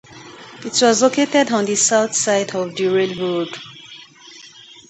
It 0.65 0.81
was 0.81 1.03
located 1.03 1.51
on 1.51 1.65
the 1.65 1.75
south 1.75 2.15
side 2.15 2.55
of 2.55 2.73
the 2.75 2.87
railroad. 2.87 3.55